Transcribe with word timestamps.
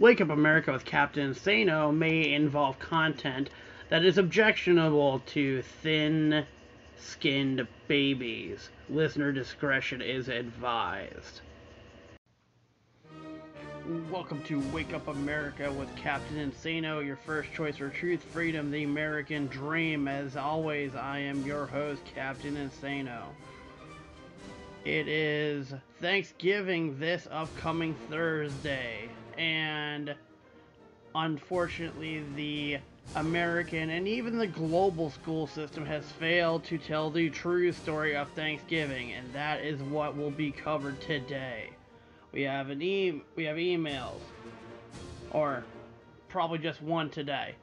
Wake 0.00 0.22
Up 0.22 0.30
America 0.30 0.72
with 0.72 0.86
Captain 0.86 1.34
Insano 1.34 1.94
may 1.94 2.32
involve 2.32 2.78
content 2.78 3.50
that 3.90 4.02
is 4.02 4.16
objectionable 4.16 5.18
to 5.26 5.60
thin 5.60 6.46
skinned 6.96 7.68
babies. 7.86 8.70
Listener 8.88 9.30
discretion 9.30 10.00
is 10.00 10.30
advised. 10.30 11.42
Welcome 14.10 14.42
to 14.44 14.62
Wake 14.72 14.94
Up 14.94 15.06
America 15.08 15.70
with 15.70 15.94
Captain 15.96 16.50
Insano, 16.50 17.04
your 17.04 17.16
first 17.16 17.52
choice 17.52 17.76
for 17.76 17.90
truth, 17.90 18.22
freedom, 18.22 18.70
the 18.70 18.84
American 18.84 19.48
dream. 19.48 20.08
As 20.08 20.34
always, 20.34 20.94
I 20.94 21.18
am 21.18 21.42
your 21.42 21.66
host, 21.66 22.00
Captain 22.14 22.56
Insano. 22.56 23.24
It 24.86 25.08
is 25.08 25.74
Thanksgiving 26.00 26.98
this 26.98 27.28
upcoming 27.30 27.94
Thursday, 28.08 29.10
and 29.40 30.14
unfortunately, 31.14 32.22
the 32.36 32.78
American 33.14 33.88
and 33.88 34.06
even 34.06 34.36
the 34.36 34.46
global 34.46 35.08
school 35.08 35.46
system 35.46 35.86
has 35.86 36.04
failed 36.04 36.62
to 36.64 36.76
tell 36.76 37.10
the 37.10 37.30
true 37.30 37.72
story 37.72 38.14
of 38.14 38.28
Thanksgiving, 38.32 39.12
and 39.12 39.32
that 39.32 39.64
is 39.64 39.80
what 39.82 40.14
will 40.14 40.30
be 40.30 40.50
covered 40.52 41.00
today. 41.00 41.70
We 42.32 42.42
have 42.42 42.68
an 42.68 42.82
e- 42.82 43.22
we 43.34 43.44
have 43.44 43.56
emails, 43.56 44.20
or 45.30 45.64
probably 46.28 46.58
just 46.58 46.82
one 46.82 47.08
today. 47.08 47.54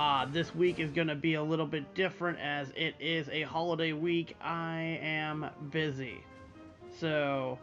Uh, 0.00 0.26
this 0.26 0.54
week 0.56 0.80
is 0.80 0.90
going 0.90 1.06
to 1.06 1.14
be 1.14 1.34
a 1.34 1.42
little 1.42 1.66
bit 1.66 1.94
different 1.94 2.38
as 2.40 2.70
it 2.76 2.96
is 2.98 3.28
a 3.28 3.42
holiday 3.42 3.92
week. 3.92 4.36
I 4.42 4.98
am 5.00 5.46
busy. 5.70 6.22
So, 6.98 7.58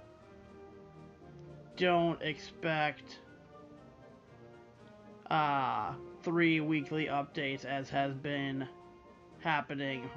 don't 1.75 2.21
expect 2.21 3.19
uh, 5.29 5.93
three 6.21 6.59
weekly 6.59 7.05
updates 7.05 7.65
as 7.65 7.89
has 7.89 8.13
been 8.13 8.67
happening 9.39 10.09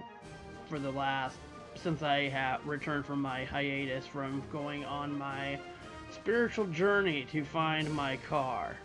for 0.68 0.78
the 0.78 0.90
last 0.90 1.38
since 1.74 2.02
I 2.02 2.28
have 2.28 2.66
returned 2.66 3.04
from 3.06 3.20
my 3.20 3.44
hiatus 3.44 4.06
from 4.06 4.42
going 4.50 4.84
on 4.84 5.16
my 5.16 5.58
spiritual 6.10 6.66
journey 6.66 7.26
to 7.32 7.44
find 7.44 7.92
my 7.92 8.16
car. 8.28 8.76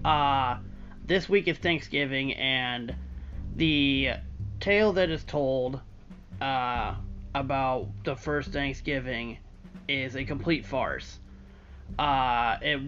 Uh, 0.04 0.58
this 1.06 1.30
week 1.30 1.48
is 1.48 1.60
Thanksgiving, 1.60 2.34
and 2.34 2.96
the 3.56 4.14
tale 4.60 4.92
that 4.94 5.12
is 5.12 5.24
told 5.24 5.80
uh, 6.42 6.96
about 7.36 7.90
the 8.04 8.16
first 8.16 8.52
Thanksgiving 8.52 9.38
is 9.88 10.16
a 10.16 10.26
complete 10.26 10.66
farce. 10.66 11.20
Uh, 12.00 12.58
it, 12.64 12.82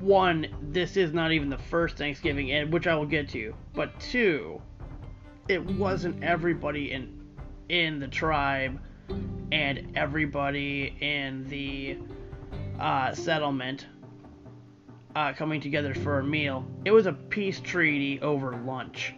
one, 0.00 0.46
this 0.62 0.96
is 0.96 1.12
not 1.12 1.30
even 1.30 1.50
the 1.50 1.58
first 1.58 1.98
Thanksgiving, 1.98 2.52
and 2.52 2.72
which 2.72 2.86
I 2.86 2.94
will 2.94 3.04
get 3.04 3.28
to. 3.30 3.54
But 3.74 4.00
two, 4.00 4.62
it 5.46 5.62
wasn't 5.62 6.24
everybody 6.24 6.90
in 6.90 7.23
in 7.68 7.98
the 7.98 8.08
tribe 8.08 8.80
and 9.52 9.92
everybody 9.96 10.96
in 11.00 11.48
the 11.48 11.96
uh, 12.80 13.14
settlement 13.14 13.86
uh, 15.16 15.32
coming 15.32 15.60
together 15.60 15.94
for 15.94 16.18
a 16.18 16.24
meal. 16.24 16.66
It 16.84 16.90
was 16.90 17.06
a 17.06 17.12
peace 17.12 17.60
treaty 17.60 18.20
over 18.20 18.56
lunch. 18.64 19.14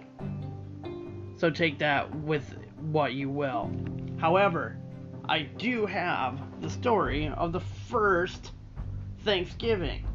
So 1.39 1.51
take 1.51 1.79
that 1.79 2.15
with 2.15 2.57
what 2.81 3.13
you 3.13 3.31
will. 3.31 3.71
However, 4.19 4.77
I 5.29 5.43
do 5.43 5.87
have 5.87 6.39
the 6.61 6.71
story 6.71 7.29
of 7.29 7.53
the 7.53 7.61
first 7.61 8.53
Thanksgiving. 9.25 10.07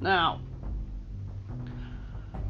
Now, 0.00 0.40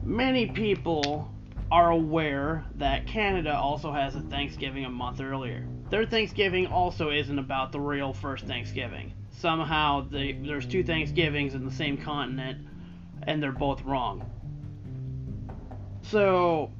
many 0.02 0.46
people 0.46 1.30
are 1.70 1.90
aware 1.90 2.64
that 2.76 3.06
Canada 3.06 3.54
also 3.56 3.92
has 3.92 4.14
a 4.16 4.20
Thanksgiving 4.20 4.84
a 4.84 4.90
month 4.90 5.20
earlier. 5.20 5.66
Their 5.88 6.04
Thanksgiving 6.04 6.66
also 6.66 7.10
isn't 7.10 7.38
about 7.38 7.72
the 7.72 7.80
real 7.80 8.12
first 8.12 8.46
Thanksgiving. 8.46 9.12
Somehow 9.30 10.08
they, 10.08 10.32
there's 10.32 10.66
two 10.66 10.82
Thanksgivings 10.82 11.54
in 11.54 11.64
the 11.64 11.70
same 11.70 11.96
continent 11.96 12.66
and 13.22 13.42
they're 13.42 13.52
both 13.52 13.82
wrong. 13.82 14.28
So 16.02 16.72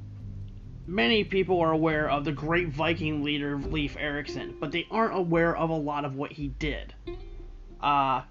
many 0.85 1.23
people 1.23 1.61
are 1.61 1.71
aware 1.71 2.09
of 2.09 2.25
the 2.25 2.31
great 2.31 2.69
Viking 2.69 3.23
leader 3.23 3.57
Leif 3.57 3.95
Erikson, 3.97 4.55
but 4.59 4.71
they 4.71 4.87
aren't 4.91 5.15
aware 5.15 5.55
of 5.55 5.69
a 5.69 5.75
lot 5.75 6.03
of 6.05 6.15
what 6.15 6.31
he 6.31 6.49
did. 6.49 6.93
Uh 7.81 8.23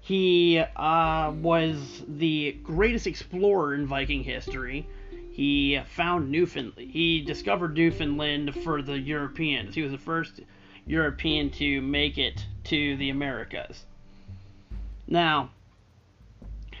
he 0.00 0.58
uh, 0.58 1.32
was 1.32 2.04
the 2.06 2.52
greatest 2.62 3.08
explorer 3.08 3.74
in 3.74 3.88
Viking 3.88 4.22
history 4.22 4.86
he 5.36 5.78
found 5.84 6.30
Newfoundland. 6.30 6.90
He 6.90 7.20
discovered 7.20 7.74
Newfoundland 7.74 8.54
for 8.64 8.80
the 8.80 8.98
Europeans. 8.98 9.74
He 9.74 9.82
was 9.82 9.92
the 9.92 9.98
first 9.98 10.40
European 10.86 11.50
to 11.50 11.82
make 11.82 12.16
it 12.16 12.46
to 12.64 12.96
the 12.96 13.10
Americas. 13.10 13.84
Now, 15.06 15.50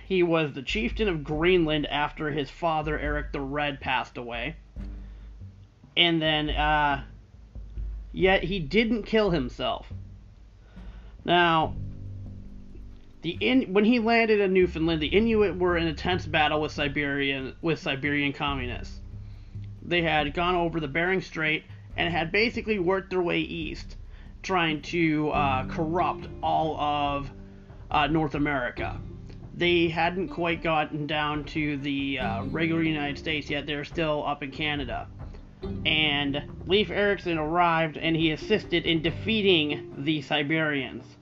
he 0.08 0.22
was 0.22 0.54
the 0.54 0.62
chieftain 0.62 1.06
of 1.06 1.22
Greenland 1.22 1.84
after 1.88 2.30
his 2.30 2.48
father 2.48 2.98
Eric 2.98 3.30
the 3.30 3.42
Red 3.42 3.78
passed 3.78 4.16
away. 4.16 4.56
And 5.94 6.22
then, 6.22 6.48
uh, 6.48 7.04
yet 8.10 8.42
he 8.42 8.58
didn't 8.58 9.02
kill 9.02 9.32
himself. 9.32 9.92
Now, 11.26 11.74
the 13.26 13.36
in 13.40 13.72
when 13.72 13.84
he 13.84 13.98
landed 13.98 14.38
in 14.38 14.52
Newfoundland, 14.52 15.02
the 15.02 15.08
Inuit 15.08 15.58
were 15.58 15.76
in 15.76 15.88
a 15.88 15.92
tense 15.92 16.24
battle 16.26 16.60
with 16.60 16.70
Siberian 16.70 17.56
with 17.60 17.80
Siberian 17.80 18.32
communists. 18.32 19.00
They 19.82 20.02
had 20.02 20.32
gone 20.32 20.54
over 20.54 20.78
the 20.78 20.86
Bering 20.86 21.20
Strait 21.20 21.64
and 21.96 22.12
had 22.12 22.30
basically 22.30 22.78
worked 22.78 23.10
their 23.10 23.22
way 23.22 23.40
east, 23.40 23.96
trying 24.42 24.80
to 24.82 25.30
uh, 25.30 25.66
corrupt 25.66 26.28
all 26.40 26.78
of 26.78 27.30
uh, 27.90 28.06
North 28.06 28.36
America. 28.36 29.00
They 29.56 29.88
hadn't 29.88 30.28
quite 30.28 30.62
gotten 30.62 31.08
down 31.08 31.44
to 31.46 31.78
the 31.78 32.20
uh, 32.20 32.44
regular 32.44 32.82
United 32.82 33.18
States 33.18 33.50
yet; 33.50 33.66
they're 33.66 33.84
still 33.84 34.24
up 34.24 34.44
in 34.44 34.52
Canada. 34.52 35.08
And 35.84 36.44
Leif 36.66 36.90
Erikson 36.90 37.38
arrived, 37.38 37.96
and 37.96 38.14
he 38.14 38.30
assisted 38.30 38.86
in 38.86 39.02
defeating 39.02 39.94
the 39.98 40.22
Siberians. 40.22 41.16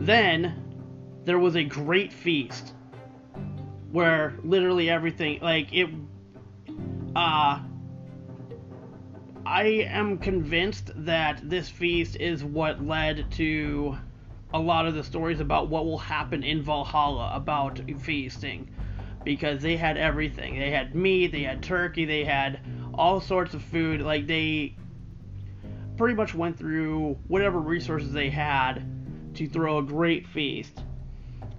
Then 0.00 1.20
there 1.24 1.38
was 1.38 1.56
a 1.56 1.64
great 1.64 2.12
feast 2.12 2.72
where 3.92 4.34
literally 4.42 4.88
everything 4.88 5.40
like 5.40 5.72
it 5.72 5.90
uh 7.14 7.60
I 9.44 9.62
am 9.64 10.18
convinced 10.18 10.92
that 11.04 11.48
this 11.48 11.68
feast 11.68 12.16
is 12.16 12.44
what 12.44 12.84
led 12.84 13.30
to 13.32 13.98
a 14.54 14.58
lot 14.58 14.86
of 14.86 14.94
the 14.94 15.02
stories 15.02 15.40
about 15.40 15.68
what 15.68 15.84
will 15.84 15.98
happen 15.98 16.44
in 16.44 16.62
Valhalla 16.62 17.32
about 17.34 17.80
feasting. 18.00 18.70
Because 19.24 19.60
they 19.60 19.76
had 19.76 19.96
everything. 19.96 20.58
They 20.58 20.70
had 20.70 20.94
meat, 20.94 21.32
they 21.32 21.42
had 21.42 21.62
turkey, 21.62 22.04
they 22.04 22.24
had 22.24 22.60
all 22.94 23.20
sorts 23.20 23.54
of 23.54 23.62
food. 23.62 24.02
Like, 24.02 24.26
they 24.26 24.76
pretty 25.96 26.14
much 26.14 26.34
went 26.34 26.58
through 26.58 27.18
whatever 27.26 27.58
resources 27.58 28.12
they 28.12 28.30
had 28.30 28.84
to 29.40 29.48
throw 29.48 29.78
a 29.78 29.82
great 29.82 30.26
feast. 30.26 30.82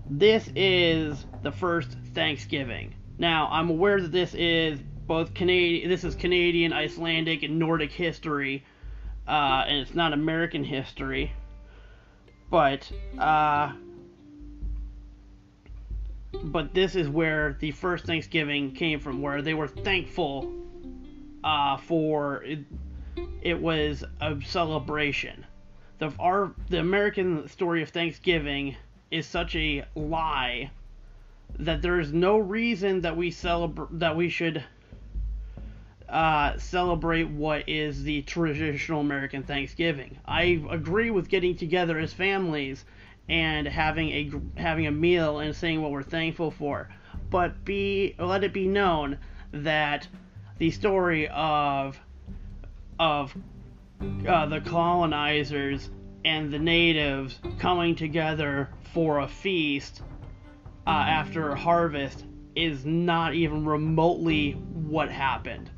This 0.08 0.52
is 0.56 1.26
the 1.42 1.52
first 1.52 1.98
Thanksgiving. 2.14 2.94
Now, 3.18 3.50
I'm 3.52 3.72
aware 3.72 4.00
that 4.00 4.12
this 4.12 4.36
is 4.36 4.80
both 5.08 5.34
Canadian, 5.34 5.90
this 5.90 6.04
is 6.04 6.14
Canadian, 6.14 6.74
Icelandic, 6.74 7.42
and 7.42 7.58
Nordic 7.58 7.92
history, 7.92 8.64
uh, 9.28 9.66
and 9.68 9.78
it's 9.80 9.96
not 9.96 10.14
American 10.14 10.64
history. 10.64 11.34
But, 12.52 12.92
uh, 13.18 13.72
but 16.44 16.76
this 16.76 16.96
is 16.96 17.10
where 17.10 17.58
the 17.60 17.72
first 17.72 18.06
Thanksgiving 18.06 18.74
came 18.74 19.00
from, 19.00 19.24
where 19.24 19.42
they 19.42 19.56
were 19.56 19.68
thankful 19.68 20.54
uh, 21.44 21.78
for 21.78 22.44
it, 22.44 22.60
it 23.42 23.60
was 23.60 24.04
a 24.20 24.40
celebration. 24.46 25.48
The 26.02 26.12
our 26.18 26.52
the 26.68 26.80
American 26.80 27.48
story 27.48 27.84
of 27.84 27.90
Thanksgiving 27.90 28.76
is 29.12 29.28
such 29.28 29.56
a 29.56 29.86
lie 29.94 30.72
that 31.60 31.84
there 31.84 32.00
is 32.00 32.12
no 32.12 32.40
reason 32.40 33.02
that 33.02 33.16
we 33.16 33.30
celebrate 33.30 34.00
that 34.00 34.16
we 34.16 34.28
should 34.28 34.64
uh, 36.10 36.58
celebrate 36.58 37.26
what 37.26 37.70
is 37.70 38.04
the 38.04 38.24
traditional 38.24 39.02
American 39.02 39.44
Thanksgiving. 39.44 40.18
I 40.26 40.64
agree 40.72 41.12
with 41.12 41.30
getting 41.30 41.56
together 41.56 42.00
as 42.00 42.12
families 42.12 42.84
and 43.30 43.68
having 43.68 44.10
a 44.10 44.32
having 44.60 44.88
a 44.88 44.92
meal 44.92 45.38
and 45.38 45.56
saying 45.56 45.84
what 45.84 45.92
we're 45.92 46.02
thankful 46.02 46.50
for, 46.50 46.90
but 47.30 47.64
be 47.64 48.16
let 48.18 48.44
it 48.44 48.54
be 48.54 48.68
known 48.68 49.20
that 49.52 50.08
the 50.58 50.72
story 50.72 51.28
of 51.28 52.00
of 52.98 53.36
uh, 54.28 54.46
the 54.46 54.62
colonizers 54.62 55.90
and 56.26 56.52
the 56.52 56.60
natives 56.60 57.40
coming 57.60 57.96
together 57.96 58.70
for 58.94 59.20
a 59.20 59.28
feast 59.28 60.02
uh, 60.88 60.90
after 60.90 61.56
harvest 61.56 62.26
is 62.56 62.86
not 62.86 63.34
even 63.34 63.66
remotely 63.66 64.52
what 64.52 65.10
happened. 65.10 65.70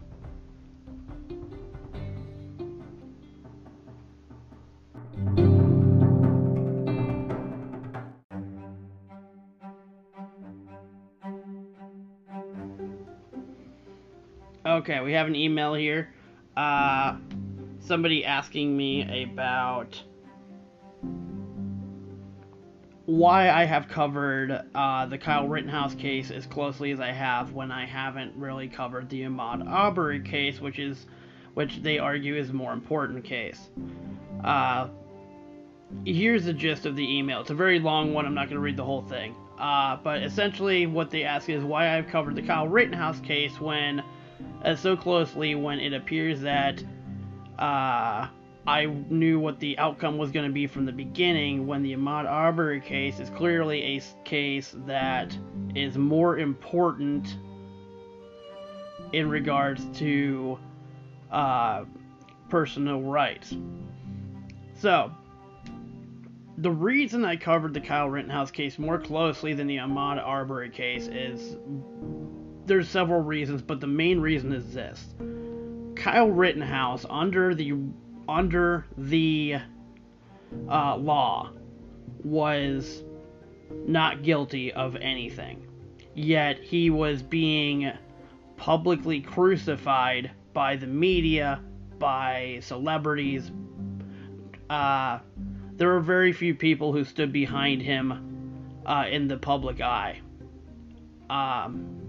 Okay, 14.66 15.02
we 15.02 15.14
have 15.14 15.28
an 15.28 15.36
email 15.36 15.74
here. 15.74 16.14
Uh, 16.56 17.18
somebody 17.84 18.26
asking 18.26 18.76
me 18.76 19.24
about 19.24 20.02
why 23.06 23.50
I 23.50 23.66
have 23.66 23.90
covered 23.90 24.64
uh, 24.74 25.06
the 25.08 25.18
Kyle 25.18 25.48
Rittenhouse 25.48 25.94
case 25.96 26.32
as 26.32 26.46
closely 26.46 26.92
as 26.92 27.02
I 27.02 27.12
have 27.12 27.52
when 27.52 27.72
I 27.72 27.86
haven't 27.86 28.34
really 28.38 28.70
covered 28.70 29.10
the 29.10 29.24
Ahmaud 29.24 29.68
Arbery 29.68 30.22
case, 30.22 30.62
which 30.62 30.80
is 30.80 31.06
which 31.54 31.84
they 31.84 32.00
argue 32.00 32.36
is 32.36 32.50
a 32.50 32.54
more 32.54 32.74
important 32.74 33.24
case. 33.26 33.70
Uh, 34.44 34.88
here's 36.06 36.46
the 36.46 36.54
gist 36.54 36.86
of 36.86 36.96
the 36.96 37.18
email. 37.18 37.42
It's 37.42 37.52
a 37.52 37.56
very 37.56 37.80
long 37.80 38.14
one. 38.14 38.26
I'm 38.26 38.34
not 38.34 38.46
going 38.46 38.56
to 38.56 38.62
read 38.62 38.78
the 38.78 38.86
whole 38.86 39.04
thing. 39.04 39.36
Uh, 39.60 39.98
but 39.98 40.24
essentially, 40.24 40.88
what 40.88 41.12
they 41.12 41.24
ask 41.24 41.50
is 41.50 41.64
why 41.64 41.96
I've 41.96 42.08
covered 42.08 42.36
the 42.36 42.42
Kyle 42.42 42.68
Rittenhouse 42.68 43.20
case 43.20 43.60
when 43.60 44.02
uh, 44.64 44.76
so 44.76 44.96
closely 44.96 45.54
when 45.54 45.80
it 45.80 45.94
appears 45.94 46.42
that 46.42 46.84
uh, 47.60 48.28
I 48.66 48.86
knew 48.86 49.40
what 49.40 49.60
the 49.60 49.78
outcome 49.78 50.18
was 50.18 50.32
going 50.32 50.48
to 50.48 50.54
be 50.54 50.68
from 50.68 50.86
the 50.86 50.92
beginning 50.92 51.68
when 51.68 51.84
the 51.84 51.94
Ahmaud 51.94 52.26
Arbery 52.26 52.80
case 52.80 53.20
is 53.20 53.30
clearly 53.30 53.98
a 53.98 54.02
case 54.24 54.74
that 54.86 55.38
is 55.76 55.98
more 55.98 56.38
important 56.38 57.38
in 59.12 59.30
regards 59.30 59.86
to 60.00 60.58
uh, 61.32 61.84
personal 62.50 63.02
rights. 63.02 63.54
So, 64.76 65.12
the 66.58 66.72
reason 66.72 67.26
I 67.26 67.36
covered 67.36 67.74
the 67.74 67.82
Kyle 67.82 68.10
Rittenhouse 68.10 68.52
case 68.52 68.80
more 68.80 69.00
closely 69.00 69.54
than 69.54 69.68
the 69.68 69.78
Ahmaud 69.78 70.24
Arbery 70.24 70.70
case 70.70 71.08
is 71.08 71.58
there's 72.66 72.88
several 72.88 73.22
reasons, 73.22 73.62
but 73.62 73.82
the 73.82 73.88
main 73.88 74.20
reason 74.20 74.54
is 74.54 74.74
this. 74.74 75.16
Kyle 76.04 76.30
Rittenhouse, 76.30 77.06
under 77.10 77.56
the 77.56 77.72
under 78.28 78.86
the 78.98 79.56
uh, 80.70 80.98
law, 80.98 81.54
was 82.26 83.06
not 83.88 84.22
guilty 84.22 84.74
of 84.74 84.98
anything. 84.98 85.66
Yet 86.14 86.60
he 86.60 86.90
was 86.90 87.24
being 87.24 87.90
publicly 88.58 89.22
crucified 89.22 90.32
by 90.52 90.76
the 90.76 90.88
media, 90.88 91.62
by 92.00 92.60
celebrities. 92.62 93.50
Uh, 94.70 95.20
there 95.78 95.88
were 95.88 96.02
very 96.02 96.34
few 96.34 96.54
people 96.54 96.92
who 96.92 97.06
stood 97.06 97.32
behind 97.32 97.82
him 97.82 98.82
uh, 98.86 99.06
in 99.10 99.30
the 99.30 99.38
public 99.38 99.80
eye. 99.80 100.20
Um, 101.30 102.04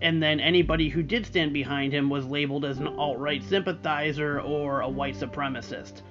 and 0.00 0.22
then 0.22 0.40
anybody 0.40 0.88
who 0.88 1.02
did 1.02 1.26
stand 1.26 1.52
behind 1.52 1.92
him 1.92 2.08
was 2.08 2.24
labeled 2.26 2.64
as 2.64 2.78
an 2.78 2.88
alt 2.88 3.18
right 3.18 3.42
sympathizer 3.44 4.40
or 4.40 4.80
a 4.80 4.88
white 4.88 5.14
supremacist. 5.14 6.02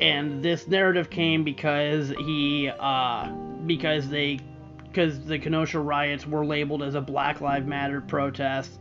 And 0.00 0.42
this 0.42 0.68
narrative 0.68 1.10
came 1.10 1.42
because 1.42 2.10
he, 2.10 2.70
uh, 2.78 3.30
because 3.66 4.08
they, 4.08 4.38
because 4.84 5.24
the 5.26 5.38
Kenosha 5.38 5.80
riots 5.80 6.26
were 6.26 6.46
labeled 6.46 6.82
as 6.82 6.94
a 6.94 7.00
Black 7.00 7.40
Lives 7.40 7.66
Matter 7.66 8.00
protest, 8.00 8.78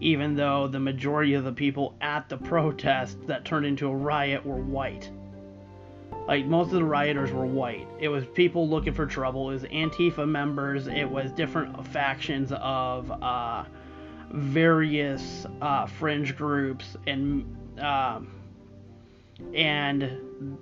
even 0.00 0.34
though 0.34 0.66
the 0.66 0.80
majority 0.80 1.34
of 1.34 1.44
the 1.44 1.52
people 1.52 1.94
at 2.00 2.28
the 2.28 2.36
protest 2.36 3.24
that 3.28 3.44
turned 3.44 3.64
into 3.64 3.88
a 3.88 3.94
riot 3.94 4.44
were 4.44 4.56
white. 4.56 5.10
Like 6.26 6.46
most 6.46 6.66
of 6.66 6.72
the 6.72 6.84
rioters 6.84 7.30
were 7.30 7.46
white. 7.46 7.86
It 8.00 8.08
was 8.08 8.24
people 8.26 8.68
looking 8.68 8.92
for 8.92 9.06
trouble. 9.06 9.50
It 9.50 9.54
was 9.54 9.62
Antifa 9.64 10.28
members. 10.28 10.88
It 10.88 11.08
was 11.08 11.30
different 11.32 11.86
factions 11.88 12.52
of 12.52 13.10
uh, 13.10 13.64
various 14.32 15.46
uh, 15.62 15.86
fringe 15.86 16.36
groups 16.36 16.96
and 17.06 17.44
um, 17.78 18.32
and 19.54 20.58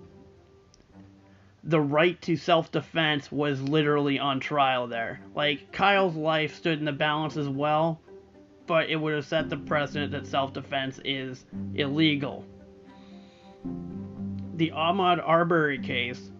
the 1.62 1.80
right 1.80 2.21
to 2.23 2.37
self-defense 2.37 3.33
was 3.33 3.62
literally 3.62 4.18
on 4.18 4.40
trial 4.40 4.87
there. 4.87 5.21
Like 5.35 5.73
Kyle's 5.73 6.14
life 6.14 6.56
stood 6.56 6.78
in 6.78 6.85
the 6.85 6.92
balance 6.92 7.38
as 7.38 7.49
well, 7.49 8.00
but 8.66 8.90
it 8.90 8.97
would 8.97 9.14
have 9.14 9.25
set 9.25 9.49
the 9.49 9.56
precedent 9.56 10.12
that 10.12 10.26
self-defense 10.26 11.00
is 11.04 11.47
illegal 11.75 12.44
the 14.56 14.70
Ahmaud 14.70 15.23
Arbery 15.26 15.78
case 15.78 16.30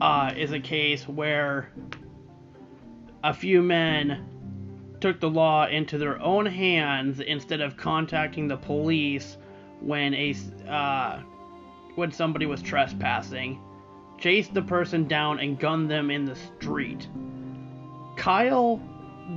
uh, 0.00 0.32
is 0.36 0.52
a 0.52 0.60
case 0.60 1.08
where 1.08 1.72
a 3.24 3.32
few 3.32 3.62
men 3.62 4.26
took 5.00 5.20
the 5.20 5.30
law 5.30 5.66
into 5.66 5.96
their 5.96 6.20
own 6.20 6.44
hands 6.44 7.20
instead 7.20 7.60
of 7.60 7.76
contacting 7.76 8.48
the 8.48 8.56
police 8.56 9.38
when 9.80 10.14
a 10.14 10.34
uh, 10.68 11.20
when 11.94 12.12
somebody 12.12 12.46
was 12.46 12.62
trespassing, 12.62 13.60
chased 14.18 14.54
the 14.54 14.62
person 14.62 15.08
down 15.08 15.40
and 15.40 15.58
gunned 15.58 15.90
them 15.90 16.10
in 16.10 16.24
the 16.24 16.36
street. 16.36 17.08
Kyle 18.16 18.80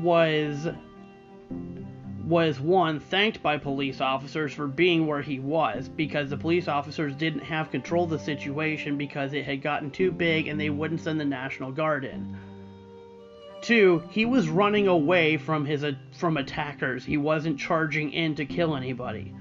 was 0.01 0.67
was 2.25 2.59
one 2.59 2.99
thanked 2.99 3.41
by 3.41 3.57
police 3.57 3.99
officers 3.99 4.53
for 4.53 4.67
being 4.67 5.07
where 5.07 5.21
he 5.21 5.39
was 5.39 5.89
because 5.89 6.29
the 6.29 6.37
police 6.37 6.67
officers 6.67 7.15
didn't 7.15 7.41
have 7.41 7.71
control 7.71 8.03
of 8.03 8.09
the 8.11 8.19
situation 8.19 8.97
because 8.97 9.33
it 9.33 9.45
had 9.45 9.61
gotten 9.61 9.89
too 9.89 10.11
big 10.11 10.47
and 10.47 10.59
they 10.59 10.69
wouldn't 10.69 11.01
send 11.01 11.19
the 11.19 11.25
National 11.25 11.71
Guard 11.71 12.05
in. 12.05 12.37
Two, 13.61 14.03
he 14.09 14.25
was 14.25 14.49
running 14.49 14.87
away 14.87 15.37
from 15.37 15.65
his 15.65 15.83
uh, 15.83 15.93
from 16.13 16.37
attackers. 16.37 17.05
He 17.05 17.17
wasn't 17.17 17.59
charging 17.59 18.11
in 18.11 18.35
to 18.35 18.45
kill 18.45 18.75
anybody. 18.75 19.33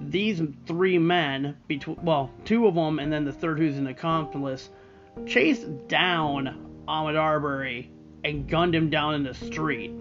These 0.00 0.42
three 0.66 0.98
men, 0.98 1.56
between 1.66 1.98
well, 2.02 2.30
two 2.44 2.66
of 2.66 2.74
them 2.74 2.98
and 2.98 3.12
then 3.12 3.24
the 3.24 3.32
third 3.32 3.58
who's 3.58 3.78
an 3.78 3.86
accomplice, 3.86 4.68
chased 5.26 5.88
down 5.88 6.84
Ahmaud 6.86 7.18
Arbery 7.18 7.90
and 8.22 8.48
gunned 8.48 8.74
him 8.74 8.90
down 8.90 9.14
in 9.14 9.22
the 9.22 9.34
street 9.34 9.92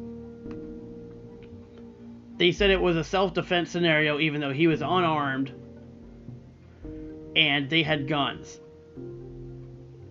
They 2.37 2.51
said 2.51 2.69
it 2.69 2.81
was 2.81 2.95
a 2.95 3.03
self 3.03 3.33
defense 3.33 3.69
scenario, 3.69 4.19
even 4.19 4.41
though 4.41 4.53
he 4.53 4.67
was 4.67 4.81
unarmed 4.81 5.53
and 7.35 7.69
they 7.69 7.83
had 7.83 8.07
guns. 8.07 8.59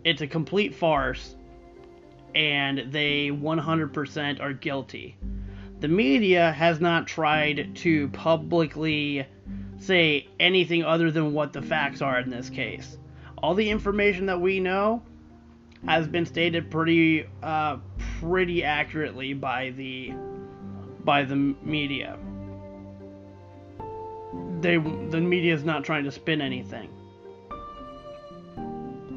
It's 0.05 0.21
a 0.21 0.27
complete 0.27 0.75
farce, 0.75 1.37
and 2.35 2.93
they 2.93 3.29
100% 3.29 4.41
are 4.41 4.53
guilty. 4.53 5.17
The 5.81 5.89
media 5.89 6.53
has 6.53 6.81
not 6.81 7.07
tried 7.07 7.77
to 7.77 8.09
publicly 8.09 9.27
say 9.79 10.29
anything 10.39 10.85
other 10.85 11.11
than 11.11 11.33
what 11.33 11.53
the 11.53 11.63
facts 11.63 12.03
are 12.03 12.19
in 12.21 12.31
this 12.31 12.51
case. 12.51 12.99
All 13.39 13.55
the 13.55 13.69
information 13.69 14.27
that 14.27 14.41
we 14.41 14.61
know 14.61 15.03
has 15.87 16.07
been 16.07 16.25
stated 16.25 16.71
pretty 16.71 17.27
uh, 17.43 17.79
pretty 18.21 18.63
accurately 18.63 19.35
by 19.35 19.71
the 19.71 20.15
by 21.05 21.25
the 21.25 21.37
media. 21.37 22.19
They 24.61 24.77
the 24.77 25.21
media 25.21 25.55
is 25.55 25.65
not 25.65 25.85
trying 25.85 26.05
to 26.05 26.13
spin 26.13 26.41
anything. 26.41 26.89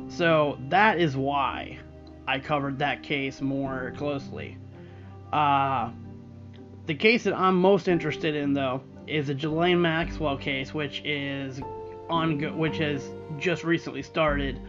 So 0.07 0.57
that 0.69 0.99
is 0.99 1.17
why 1.17 1.79
I 2.27 2.39
covered 2.39 2.79
that 2.79 3.03
case 3.03 3.41
more 3.41 3.93
closely. 3.97 4.57
Uh, 5.31 5.91
the 6.85 6.95
case 6.95 7.23
that 7.23 7.33
I'm 7.33 7.59
most 7.59 7.87
interested 7.87 8.35
in, 8.35 8.53
though, 8.53 8.81
is 9.07 9.27
the 9.27 9.33
Ghislaine 9.33 9.81
Maxwell 9.81 10.37
case, 10.37 10.73
which 10.73 11.01
is 11.03 11.59
on, 12.09 12.57
which 12.57 12.77
has 12.77 13.09
just 13.37 13.63
recently 13.63 14.01
started, 14.01 14.61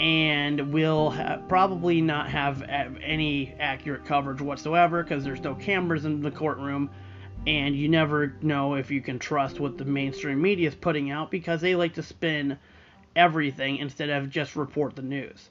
and 0.00 0.72
will 0.72 1.10
ha- 1.10 1.38
probably 1.48 2.00
not 2.00 2.28
have 2.28 2.62
any 2.62 3.54
accurate 3.60 4.04
coverage 4.04 4.40
whatsoever 4.40 5.02
because 5.02 5.24
there's 5.24 5.40
no 5.40 5.54
cameras 5.54 6.04
in 6.04 6.20
the 6.20 6.30
courtroom, 6.30 6.90
and 7.46 7.76
you 7.76 7.88
never 7.88 8.34
know 8.42 8.74
if 8.74 8.90
you 8.90 9.00
can 9.00 9.18
trust 9.18 9.60
what 9.60 9.78
the 9.78 9.84
mainstream 9.84 10.40
media 10.42 10.68
is 10.68 10.74
putting 10.74 11.10
out 11.10 11.30
because 11.30 11.60
they 11.60 11.74
like 11.74 11.94
to 11.94 12.02
spin 12.02 12.58
everything 13.14 13.76
instead 13.76 14.10
of 14.10 14.28
just 14.30 14.56
report 14.56 14.96
the 14.96 15.02
news. 15.02 15.50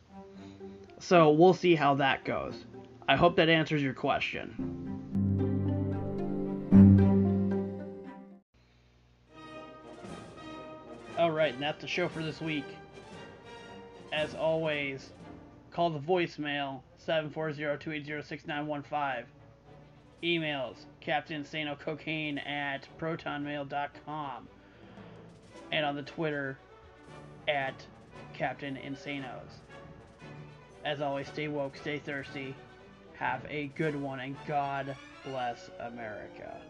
So 1.00 1.32
we'll 1.32 1.54
see 1.54 1.76
how 1.76 1.96
that 1.96 2.26
goes. 2.26 2.66
I 3.08 3.16
hope 3.16 3.36
that 3.38 3.50
answers 3.50 3.82
your 3.82 3.94
question. 3.94 5.00
Alright, 11.18 11.54
and 11.54 11.62
that's 11.64 11.82
the 11.82 11.88
show 11.88 12.08
for 12.10 12.24
this 12.24 12.42
week. 12.42 12.66
As 14.14 14.36
always, 14.36 15.12
call 15.72 15.90
the 15.90 16.00
voicemail 16.00 16.82
740-280-6915. 17.06 19.24
Emails 20.24 20.76
Captain 21.02 21.44
Sano 21.44 21.76
Cocaine 21.76 22.38
at 22.38 22.88
protonmail.com. 23.00 24.48
And 25.72 25.86
on 25.86 25.96
the 25.96 26.04
Twitter, 26.04 26.60
at 27.48 27.86
Captain 28.34 28.78
Insanos. 28.78 29.62
As 30.86 31.02
always, 31.02 31.28
stay 31.28 31.48
woke, 31.48 31.76
stay 31.76 31.98
thirsty, 31.98 32.54
have 33.14 33.44
a 33.50 33.72
good 33.76 33.96
one, 33.96 34.20
and 34.20 34.36
God 34.48 34.96
bless 35.26 35.72
America. 35.80 36.62